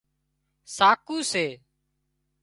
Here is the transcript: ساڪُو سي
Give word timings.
ساڪُو 0.75 1.17
سي 1.31 1.45